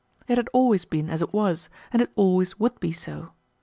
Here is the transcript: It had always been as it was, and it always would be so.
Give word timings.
It 0.27 0.39
had 0.39 0.49
always 0.51 0.83
been 0.83 1.11
as 1.11 1.21
it 1.21 1.31
was, 1.31 1.69
and 1.93 2.01
it 2.01 2.11
always 2.15 2.57
would 2.59 2.79
be 2.79 2.91
so. 2.91 3.33